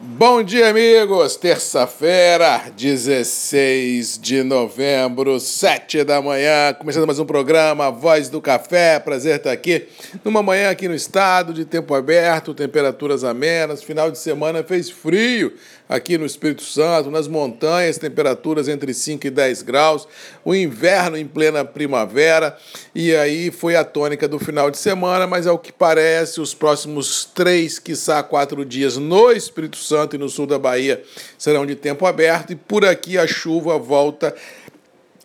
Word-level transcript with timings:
Bom 0.00 0.44
dia, 0.44 0.68
amigos! 0.68 1.34
Terça-feira, 1.34 2.70
16 2.76 4.16
de 4.22 4.44
novembro, 4.44 5.40
7 5.40 6.04
da 6.04 6.22
manhã, 6.22 6.72
começando 6.78 7.04
mais 7.04 7.18
um 7.18 7.26
programa 7.26 7.90
Voz 7.90 8.28
do 8.28 8.40
Café. 8.40 9.00
Prazer 9.00 9.38
estar 9.38 9.50
aqui 9.50 9.88
numa 10.24 10.40
manhã 10.40 10.70
aqui 10.70 10.86
no 10.86 10.94
estado, 10.94 11.52
de 11.52 11.64
tempo 11.64 11.96
aberto, 11.96 12.54
temperaturas 12.54 13.24
amenas. 13.24 13.82
Final 13.82 14.08
de 14.08 14.18
semana 14.18 14.62
fez 14.62 14.88
frio 14.88 15.52
aqui 15.88 16.16
no 16.16 16.26
Espírito 16.26 16.62
Santo, 16.62 17.10
nas 17.10 17.26
montanhas, 17.26 17.98
temperaturas 17.98 18.68
entre 18.68 18.94
5 18.94 19.26
e 19.26 19.30
10 19.30 19.62
graus, 19.62 20.06
o 20.44 20.54
inverno 20.54 21.16
em 21.16 21.26
plena 21.26 21.64
primavera, 21.64 22.56
e 22.94 23.16
aí 23.16 23.50
foi 23.50 23.74
a 23.74 23.82
tônica 23.82 24.28
do 24.28 24.38
final 24.38 24.70
de 24.70 24.76
semana, 24.76 25.26
mas 25.26 25.46
ao 25.46 25.58
que 25.58 25.72
parece, 25.72 26.42
os 26.42 26.52
próximos 26.52 27.24
três, 27.24 27.78
quiçá 27.78 28.22
quatro 28.22 28.66
dias 28.66 28.98
no 28.98 29.32
Espírito 29.32 29.78
Santo 29.78 29.87
e 30.14 30.18
no 30.18 30.28
sul 30.28 30.46
da 30.46 30.58
Bahia 30.58 31.02
serão 31.36 31.64
de 31.64 31.74
tempo 31.74 32.06
aberto, 32.06 32.52
e 32.52 32.56
por 32.56 32.84
aqui 32.84 33.16
a 33.16 33.26
chuva 33.26 33.78
volta 33.78 34.34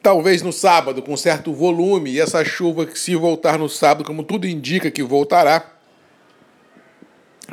talvez 0.01 0.41
no 0.41 0.51
sábado, 0.51 1.01
com 1.01 1.15
certo 1.15 1.53
volume, 1.53 2.11
e 2.11 2.19
essa 2.19 2.43
chuva 2.43 2.85
que 2.85 2.99
se 2.99 3.15
voltar 3.15 3.57
no 3.57 3.69
sábado, 3.69 4.05
como 4.05 4.23
tudo 4.23 4.45
indica 4.45 4.91
que 4.91 5.01
voltará, 5.01 5.65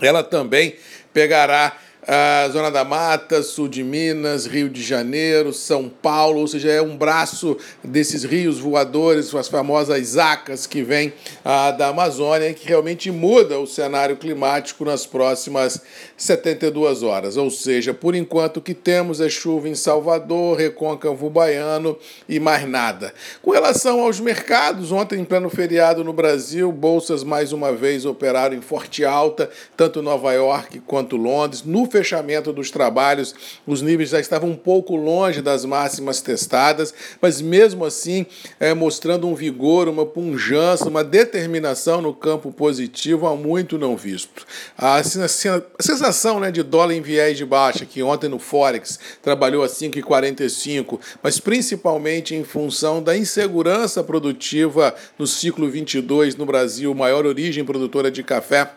ela 0.02 0.24
também 0.24 0.74
pegará 1.12 1.76
a 2.06 2.48
Zona 2.48 2.70
da 2.70 2.84
Mata, 2.84 3.42
sul 3.42 3.68
de 3.68 3.84
Minas, 3.84 4.46
Rio 4.46 4.70
de 4.70 4.82
Janeiro, 4.82 5.52
São 5.52 5.88
Paulo, 5.88 6.40
ou 6.40 6.46
seja, 6.46 6.70
é 6.70 6.80
um 6.80 6.96
braço 6.96 7.56
desses 7.84 8.24
rios 8.24 8.58
voadores, 8.58 9.34
as 9.34 9.48
famosas 9.48 10.16
acas 10.16 10.66
que 10.66 10.82
vêm 10.82 11.12
ah, 11.44 11.70
da 11.70 11.88
Amazônia, 11.88 12.54
que 12.54 12.66
realmente 12.66 13.10
muda 13.10 13.58
o 13.58 13.66
cenário 13.66 14.16
climático 14.16 14.84
nas 14.84 15.04
próximas 15.04 15.82
72 16.16 17.02
horas. 17.02 17.36
Ou 17.36 17.50
seja, 17.50 17.92
por 17.92 18.14
enquanto 18.14 18.58
o 18.58 18.62
que 18.62 18.74
temos 18.74 19.20
é 19.20 19.28
chuva 19.28 19.68
em 19.68 19.74
Salvador, 19.74 20.56
Recôncavo 20.56 21.28
Baiano 21.28 21.98
e 22.28 22.40
mais 22.40 22.66
nada. 22.66 23.12
Com 23.42 23.50
relação 23.50 24.00
aos 24.00 24.18
mercados, 24.20 24.90
ontem, 24.90 25.20
em 25.20 25.24
pleno 25.24 25.50
feriado 25.50 26.02
no 26.02 26.12
Brasil, 26.12 26.72
bolsas 26.72 27.22
mais 27.22 27.52
uma 27.52 27.72
vez 27.72 28.06
operaram 28.06 28.56
em 28.56 28.60
forte 28.60 29.04
alta, 29.04 29.50
tanto 29.76 30.00
Nova 30.00 30.32
York 30.32 30.80
quanto 30.86 31.16
Londres. 31.16 31.62
No 31.64 31.89
fechamento 31.90 32.52
dos 32.52 32.70
trabalhos, 32.70 33.34
os 33.66 33.82
níveis 33.82 34.10
já 34.10 34.20
estavam 34.20 34.50
um 34.50 34.56
pouco 34.56 34.96
longe 34.96 35.42
das 35.42 35.64
máximas 35.64 36.20
testadas, 36.20 36.94
mas 37.20 37.40
mesmo 37.40 37.84
assim 37.84 38.26
é, 38.58 38.72
mostrando 38.74 39.26
um 39.26 39.34
vigor, 39.34 39.88
uma 39.88 40.06
punjança, 40.06 40.88
uma 40.88 41.02
determinação 41.02 42.00
no 42.00 42.14
campo 42.14 42.52
positivo 42.52 43.26
há 43.26 43.34
muito 43.34 43.78
não 43.78 43.96
visto. 43.96 44.46
A, 44.76 45.02
sensação 45.02 46.40
né, 46.40 46.50
de 46.50 46.62
dólar 46.62 46.94
em 46.94 47.02
viés 47.02 47.36
de 47.36 47.44
baixa, 47.44 47.84
que 47.84 48.02
ontem 48.02 48.28
no 48.28 48.38
Forex 48.38 48.98
trabalhou 49.22 49.62
a 49.62 49.66
5,45, 49.66 50.98
mas 51.22 51.40
principalmente 51.40 52.34
em 52.34 52.44
função 52.44 53.02
da 53.02 53.16
insegurança 53.16 54.02
produtiva 54.04 54.94
no 55.18 55.26
ciclo 55.26 55.68
22 55.70 56.36
no 56.36 56.46
Brasil, 56.46 56.94
maior 56.94 57.26
origem 57.26 57.64
produtora 57.64 58.10
de 58.10 58.22
café 58.22 58.70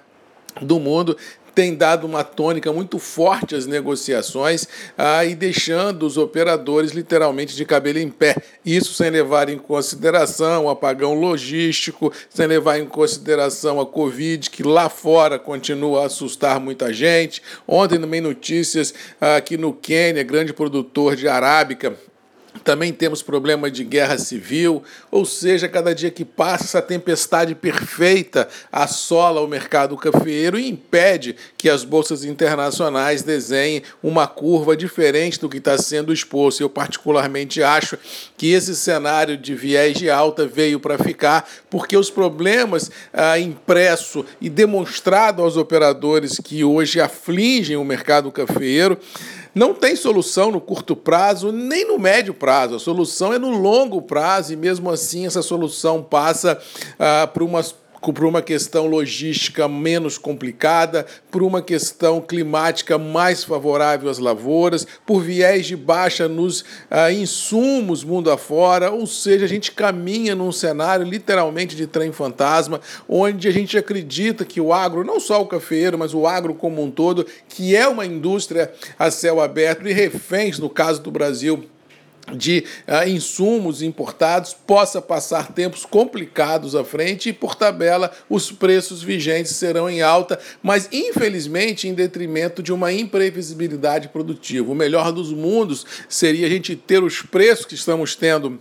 do 0.61 0.80
mundo, 0.80 1.17
tem 1.54 1.76
dado 1.76 2.06
uma 2.06 2.23
tônica 2.23 2.72
muito 2.72 2.98
forte 3.00 3.56
às 3.56 3.66
negociações 3.66 4.68
ah, 4.98 5.23
e 5.23 5.36
deixando 5.36 6.06
os 6.06 6.18
operadores 6.18 6.92
literalmente 6.92 7.56
de 7.56 7.66
cabelo 7.66 8.00
em 8.00 8.09
pé. 8.09 8.36
Isso 8.66 8.94
sem 8.94 9.09
levar 9.09 9.50
em 9.50 9.58
consideração 9.58 10.66
o 10.66 10.70
apagão 10.70 11.14
logístico, 11.14 12.12
sem 12.30 12.48
levar 12.48 12.80
em 12.80 12.86
consideração 12.86 13.80
a 13.80 13.86
Covid, 13.86 14.50
que 14.50 14.64
lá 14.64 14.90
fora 14.90 15.38
continua 15.38 16.04
a 16.04 16.06
assustar 16.08 16.59
muita 16.59 16.92
gente. 16.92 17.42
Ontem 17.68 18.00
também 18.00 18.22
notícias 18.22 18.94
ah, 19.20 19.40
que 19.40 19.58
no 19.58 19.74
Quênia, 19.74 20.24
grande 20.24 20.54
produtor 20.54 21.16
de 21.16 21.28
arábica, 21.28 21.96
também 22.64 22.94
temos 22.94 23.22
problema 23.22 23.70
de 23.70 23.84
guerra 23.84 24.18
civil, 24.18 24.84
ou 25.12 25.26
seja, 25.26 25.68
cada 25.68 25.94
dia 25.94 26.12
que 26.12 26.24
passa, 26.24 26.64
essa 26.64 26.81
tempestade 26.81 27.56
perfeita 27.56 28.47
assola 28.72 29.41
o 29.41 29.47
mercado 29.47 29.97
cafeeiro 29.97 30.58
e 30.58 30.69
impede 30.69 31.36
que 31.58 31.69
as 31.69 31.84
bolsas 31.84 32.24
internacionais 32.24 33.22
desenhem 33.22 33.84
uma 34.02 34.28
curva 34.28 34.75
diferente 34.75 35.40
do 35.40 35.50
que 35.50 35.58
está 35.58 35.78
sendo 35.78 36.14
exposto. 36.14 36.62
Eu, 36.62 36.69
particularmente, 36.69 37.62
acho 37.62 37.97
que 38.38 38.52
esse 38.52 38.75
cenário 38.75 39.38
de 39.38 39.56
viés 39.56 39.97
de 39.97 40.09
alta 40.09 40.47
veio 40.47 40.80
para 40.80 40.97
ficar, 40.97 41.47
porque 41.70 41.97
os 41.97 42.09
problemas 42.09 42.90
ah, 43.14 43.38
impresso 43.38 44.25
e 44.40 44.50
demonstrado 44.50 45.41
aos 45.41 45.58
operadores 45.58 46.40
que 46.44 46.64
hoje 46.64 47.00
afligem 47.00 47.78
o 47.78 47.84
mercado 47.84 48.31
cafeeiro 48.31 48.97
não 49.53 49.74
tem 49.74 49.96
solução 49.96 50.52
no 50.52 50.59
curto 50.59 50.96
prazo 50.96 51.52
nem 51.52 51.88
no 51.88 52.00
médio 52.00 52.34
prazo. 52.34 52.75
A 52.75 52.80
solução 52.80 53.34
é 53.34 53.40
no 53.40 53.50
longo 53.52 54.02
prazo 54.02 54.53
e, 54.53 54.56
mesmo 54.56 54.90
assim, 54.90 55.25
essa 55.25 55.41
solução 55.41 56.02
passa 56.02 56.59
ah, 56.97 57.28
por 57.28 57.44
umas 57.44 57.75
por 58.12 58.25
uma 58.25 58.41
questão 58.41 58.88
logística 58.88 59.68
menos 59.68 60.18
complicada, 60.18 61.06
por 61.31 61.44
uma 61.44 61.62
questão 61.62 62.19
climática 62.19 62.97
mais 62.97 63.44
favorável 63.44 64.09
às 64.09 64.18
lavouras, 64.18 64.86
por 65.06 65.22
viés 65.22 65.68
de 65.68 65.75
baixa 65.75 66.28
nos 66.28 66.66
ah, 66.90 67.12
insumos 67.12 68.03
mundo 68.03 68.31
afora, 68.31 68.91
ou 68.91 69.06
seja, 69.06 69.46
a 69.46 69.47
gente 69.47 69.72
caminha 69.72 70.36
num 70.36 70.52
cenário 70.52 71.06
literalmente 71.06 71.75
de 71.75 71.86
trem 71.86 72.12
fantasma, 72.12 72.81
onde 73.08 73.47
a 73.47 73.52
gente 73.52 73.78
acredita 73.78 74.44
que 74.44 74.59
o 74.59 74.74
agro, 74.74 75.03
não 75.03 75.20
só 75.20 75.41
o 75.41 75.47
cafeiro, 75.47 75.97
mas 75.97 76.14
o 76.14 76.25
agro 76.25 76.53
como 76.53 76.84
um 76.84 76.90
todo, 76.90 77.25
que 77.47 77.75
é 77.75 77.88
uma 77.88 78.06
indústria 78.06 78.74
a 78.97 79.12
céu 79.12 79.40
aberto 79.40 79.88
e 79.88 79.94
reféns, 79.94 80.58
no 80.58 80.70
caso 80.70 81.02
do 81.02 81.12
Brasil, 81.12 81.66
de 82.36 82.66
uh, 82.88 83.08
insumos 83.08 83.82
importados 83.82 84.54
possa 84.54 85.02
passar 85.02 85.52
tempos 85.52 85.86
complicados 85.86 86.76
à 86.76 86.84
frente 86.84 87.30
e, 87.30 87.34
por 87.34 87.56
tabela, 87.56 88.12
os 88.30 88.52
preços 88.52 89.02
vigentes 89.04 89.56
serão 89.56 89.90
em 89.90 90.02
alta, 90.02 90.40
mas 90.62 90.90
infelizmente 90.92 91.88
em 91.88 91.94
detrimento 91.94 92.62
de 92.62 92.74
uma 92.74 92.92
imprevisibilidade 92.92 94.10
produtiva. 94.10 94.72
O 94.72 94.76
melhor 94.76 95.12
dos 95.12 95.32
mundos 95.32 95.86
seria 96.10 96.48
a 96.48 96.50
gente 96.50 96.76
ter 96.76 97.04
os 97.04 97.22
preços 97.22 97.66
que 97.66 97.76
estamos 97.76 98.16
tendo 98.16 98.60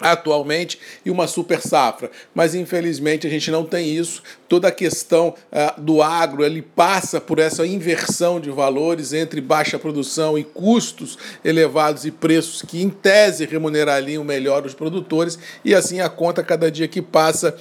atualmente 0.00 0.78
e 1.04 1.10
uma 1.10 1.26
super 1.26 1.60
safra. 1.60 2.10
Mas 2.34 2.54
infelizmente 2.54 3.26
a 3.26 3.30
gente 3.30 3.50
não 3.50 3.64
tem 3.64 3.94
isso. 3.96 4.22
Toda 4.48 4.68
a 4.68 4.72
questão 4.72 5.34
uh, 5.52 5.80
do 5.80 6.02
agro 6.02 6.44
ele 6.44 6.62
passa 6.62 7.20
por 7.20 7.38
essa 7.38 7.66
inversão 7.66 8.40
de 8.40 8.50
valores 8.50 9.12
entre 9.12 9.40
baixa 9.40 9.78
produção 9.78 10.38
e 10.38 10.44
custos 10.44 11.18
elevados 11.44 12.04
e 12.04 12.10
preços 12.10 12.62
que 12.62 12.82
em 12.82 12.90
tese 12.90 13.46
remunerariam 13.46 14.24
melhor 14.24 14.64
os 14.66 14.74
produtores 14.74 15.38
e 15.64 15.74
assim 15.74 16.00
a 16.00 16.08
conta 16.08 16.42
cada 16.42 16.70
dia 16.70 16.88
que 16.88 17.02
passa 17.02 17.56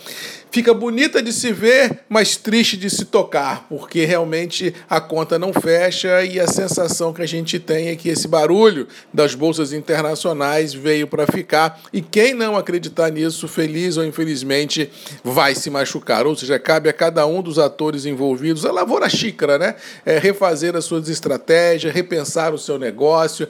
fica 0.54 0.72
bonita 0.72 1.20
de 1.20 1.34
se 1.34 1.52
ver, 1.52 2.02
mas 2.08 2.38
triste 2.38 2.78
de 2.78 2.88
se 2.88 3.06
tocar, 3.06 3.66
porque 3.68 4.06
realmente 4.06 4.72
a 4.88 5.02
conta 5.02 5.40
não 5.40 5.52
fecha 5.52 6.24
e 6.24 6.40
a 6.40 6.46
sensação 6.46 7.12
que 7.12 7.24
a 7.24 7.28
gente 7.28 7.58
tem 7.58 7.88
é 7.88 7.96
que 7.96 8.08
esse 8.08 8.28
barulho 8.28 8.88
das 9.12 9.34
bolsas 9.34 9.74
internacionais 9.74 10.72
veio 10.72 11.08
para 11.08 11.26
ficar 11.26 11.82
e 11.92 12.04
quem 12.04 12.36
não 12.36 12.56
acreditar 12.56 13.10
nisso, 13.10 13.48
feliz 13.48 13.98
ou 13.98 14.06
infelizmente, 14.06 14.92
vai 15.24 15.56
se 15.56 15.72
machucar. 15.72 16.28
Ou 16.28 16.36
seja, 16.36 16.60
cabe 16.60 16.88
a 16.88 16.94
cada 16.94 17.26
um 17.26 17.42
dos 17.42 17.58
atores 17.58 18.06
envolvidos 18.06 18.64
a 18.64 18.72
lavoura 18.72 19.10
xícara, 19.10 19.58
né? 19.58 19.74
É 20.06 20.20
refazer 20.20 20.76
as 20.76 20.86
suas 20.86 21.10
estratégias, 21.10 21.92
repensar 21.92 22.54
o 22.54 22.60
seu 22.60 22.78
negócio 22.78 23.48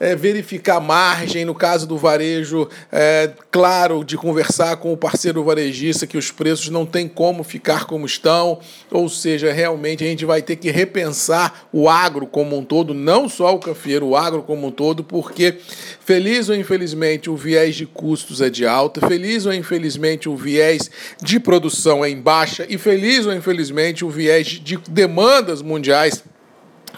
é, 0.00 0.14
verificar 0.14 0.80
margem, 0.80 1.44
no 1.44 1.54
caso 1.54 1.86
do 1.86 1.96
varejo, 1.96 2.68
é, 2.90 3.30
claro, 3.50 4.04
de 4.04 4.16
conversar 4.16 4.76
com 4.76 4.92
o 4.92 4.96
parceiro 4.96 5.42
varejista 5.42 6.06
que 6.06 6.16
os 6.16 6.30
preços 6.38 6.68
não 6.68 6.86
tem 6.86 7.08
como 7.08 7.42
ficar 7.42 7.84
como 7.84 8.06
estão, 8.06 8.60
ou 8.92 9.08
seja, 9.08 9.52
realmente 9.52 10.04
a 10.04 10.06
gente 10.06 10.24
vai 10.24 10.40
ter 10.40 10.54
que 10.54 10.70
repensar 10.70 11.66
o 11.72 11.88
agro 11.88 12.28
como 12.28 12.56
um 12.56 12.64
todo, 12.64 12.94
não 12.94 13.28
só 13.28 13.52
o 13.52 13.58
cafeiro, 13.58 14.06
o 14.06 14.16
agro 14.16 14.44
como 14.44 14.68
um 14.68 14.70
todo, 14.70 15.02
porque 15.02 15.56
feliz 16.00 16.48
ou 16.48 16.54
infelizmente 16.54 17.28
o 17.28 17.34
viés 17.34 17.74
de 17.74 17.86
custos 17.86 18.40
é 18.40 18.48
de 18.48 18.64
alta, 18.64 19.04
feliz 19.08 19.46
ou 19.46 19.52
infelizmente 19.52 20.28
o 20.28 20.36
viés 20.36 20.88
de 21.20 21.40
produção 21.40 22.04
é 22.04 22.08
em 22.08 22.20
baixa 22.20 22.64
e 22.68 22.78
feliz 22.78 23.26
ou 23.26 23.34
infelizmente 23.34 24.04
o 24.04 24.08
viés 24.08 24.46
de 24.46 24.78
demandas 24.88 25.60
mundiais 25.60 26.22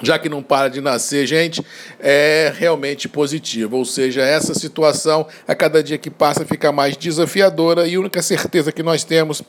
já 0.02 0.19
que 0.19 0.29
não 0.29 0.43
para 0.43 0.69
de 0.69 0.81
nascer 0.81 1.26
gente, 1.26 1.64
é 1.99 2.52
realmente 2.56 3.08
positivo. 3.08 3.76
Ou 3.76 3.85
seja, 3.85 4.23
essa 4.23 4.55
situação, 4.55 5.26
a 5.47 5.55
cada 5.55 5.82
dia 5.82 5.99
que 5.99 6.11
passa, 6.11 6.44
fica 6.44 6.73
mais 6.73 6.97
desafiadora 6.97 7.87
e 7.87 7.94
a 7.94 8.00
única 8.00 8.23
certeza 8.23 8.73
que 8.73 8.82
nós 8.82 9.05
temos 9.05 9.43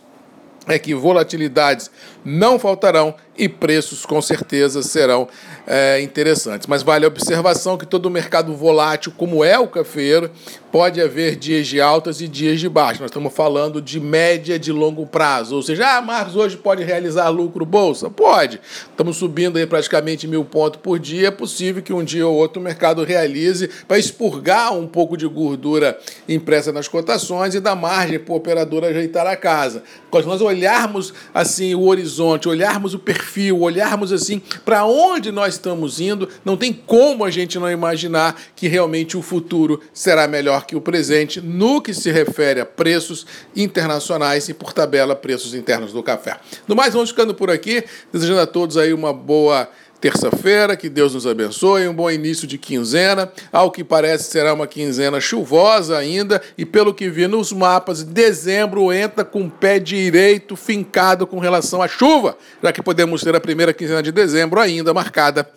é 0.68 0.78
que 0.78 0.94
volatilidades 0.94 1.90
não 2.24 2.60
faltarão 2.60 3.16
e 3.38 3.50
preços 3.50 4.06
com 4.06 4.22
certeza 4.22 4.84
serão 4.84 5.28
é, 5.66 6.00
interessantes. 6.02 6.68
Mas 6.68 6.84
vale 6.84 7.06
a 7.06 7.08
observação 7.08 7.78
que 7.78 7.86
todo 7.86 8.10
mercado 8.10 8.56
volátil, 8.56 9.12
como 9.18 9.44
é 9.44 9.58
o 9.58 9.68
cafeiro, 9.68 10.30
pode 10.72 11.02
haver 11.02 11.36
dias 11.36 11.68
de 11.68 11.82
altas 11.82 12.22
e 12.22 12.28
dias 12.28 12.60
de 12.60 12.70
baixas. 12.70 13.00
Nós 13.00 13.10
estamos 13.10 13.34
falando 13.34 13.82
de 13.82 14.00
média 14.00 14.60
de 14.60 14.72
longo 14.72 15.08
prazo. 15.08 15.56
Ou 15.56 15.64
seja, 15.64 15.98
ah, 15.98 16.02
Marcos 16.02 16.36
hoje 16.36 16.58
pode 16.58 16.84
realizar 16.84 17.30
lucro 17.30 17.66
bolsa? 17.66 18.10
Pode. 18.10 18.62
Estamos 18.90 19.18
subindo 19.18 19.58
aí 19.58 19.66
praticamente 19.66 20.28
mil 20.28 20.46
pontos 20.46 20.80
por 20.82 21.00
dia. 21.00 21.30
É 21.30 21.32
possível 21.32 21.82
que 21.82 21.94
um 21.94 22.04
dia 22.04 22.28
ou 22.28 22.36
outro 22.36 22.62
o 22.62 22.64
mercado 22.64 23.04
realize 23.04 23.68
para 23.88 23.98
expurgar 23.98 24.74
um 24.74 24.86
pouco 24.86 25.18
de 25.18 25.28
gordura 25.28 25.98
impressa 26.30 26.72
nas 26.72 26.88
cotações 26.88 27.56
e 27.56 27.60
dar 27.60 27.76
margem 27.76 28.20
para 28.20 28.34
o 28.34 28.38
operador 28.38 28.84
ajeitar 28.84 29.26
a 29.26 29.36
casa. 29.36 29.84
Quando 30.12 30.26
nós 30.26 30.42
olharmos 30.62 31.12
assim 31.34 31.74
o 31.74 31.82
horizonte, 31.82 32.48
olharmos 32.48 32.94
o 32.94 33.00
perfil, 33.00 33.62
olharmos 33.62 34.12
assim 34.12 34.40
para 34.64 34.86
onde 34.86 35.32
nós 35.32 35.56
estamos 35.56 36.00
indo, 36.00 36.30
não 36.46 36.56
tem 36.56 36.72
como 36.72 37.26
a 37.26 37.32
gente 37.32 37.58
não 37.58 37.70
imaginar 37.70 38.40
que 38.56 38.68
realmente 38.68 39.18
o 39.18 39.22
futuro 39.22 39.82
será 39.92 40.28
melhor 40.28 40.66
que 40.66 40.76
o 40.76 40.82
presente 40.82 41.42
no 41.42 41.82
que 41.82 41.94
se 41.94 42.12
refere 42.12 42.62
a 42.62 42.66
preços 42.66 43.26
internacionais 43.56 44.48
e 44.50 44.54
por 44.54 44.72
tabela 44.72 45.16
preços 45.16 45.56
internos 45.56 45.92
do 45.92 46.04
café. 46.04 46.38
No 46.68 46.76
mais, 46.76 46.94
vamos 46.94 47.10
ficando 47.10 47.34
por 47.34 47.50
aqui, 47.50 47.84
desejando 48.14 48.42
a 48.42 48.48
todos 48.48 48.78
aí 48.78 48.94
uma 48.94 49.12
boa 49.12 49.68
terça-feira, 50.02 50.76
que 50.76 50.90
Deus 50.90 51.14
nos 51.14 51.28
abençoe, 51.28 51.88
um 51.88 51.94
bom 51.94 52.10
início 52.10 52.48
de 52.48 52.58
quinzena. 52.58 53.32
Ao 53.52 53.70
que 53.70 53.84
parece 53.84 54.32
será 54.32 54.52
uma 54.52 54.66
quinzena 54.66 55.22
chuvosa 55.22 55.96
ainda, 55.96 56.42
e 56.58 56.66
pelo 56.66 56.94
que 56.94 57.08
vi 57.08 57.28
nos 57.28 57.54
mapas, 57.54 58.04
dezembro 58.04 58.92
entra 58.92 59.24
com 59.24 59.44
o 59.44 59.52
pé 59.52 59.78
direito 59.78 60.56
fincado 60.56 61.28
com 61.28 61.38
relação 61.38 61.84
à 61.84 61.88
chuva, 61.88 62.36
já 62.64 62.74
que 62.74 62.82
podemos 62.82 63.22
ter 63.22 63.36
a 63.36 63.40
primeira 63.40 63.74
quinzena 63.74 64.02
de 64.02 64.12
dezembro 64.12 64.60
ainda 64.60 64.92
marcada 64.92 65.48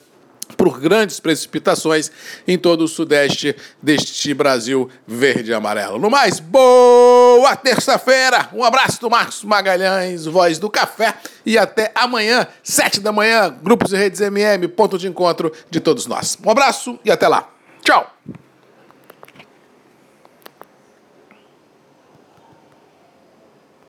por 0.58 0.78
grandes 0.78 1.18
precipitações 1.18 2.10
em 2.46 2.58
todo 2.58 2.84
o 2.84 2.88
sudeste 2.88 3.56
deste 3.82 4.34
Brasil 4.34 4.90
verde 5.06 5.50
e 5.50 5.54
amarelo. 5.54 5.98
No 5.98 6.10
mais, 6.10 6.38
boa 7.36 7.56
terça-feira! 7.56 8.48
Um 8.52 8.62
abraço 8.62 9.00
do 9.00 9.10
Marcos 9.10 9.42
Magalhães, 9.42 10.24
voz 10.24 10.56
do 10.60 10.70
café, 10.70 11.14
e 11.44 11.58
até 11.58 11.90
amanhã, 11.92 12.46
sete 12.62 13.00
da 13.00 13.10
manhã, 13.10 13.52
Grupos 13.60 13.92
e 13.92 13.96
Redes 13.96 14.20
MM, 14.20 14.68
ponto 14.68 14.96
de 14.96 15.08
encontro 15.08 15.52
de 15.68 15.80
todos 15.80 16.06
nós. 16.06 16.38
Um 16.46 16.50
abraço 16.50 16.96
e 17.04 17.10
até 17.10 17.26
lá. 17.26 17.48
Tchau! 17.82 18.08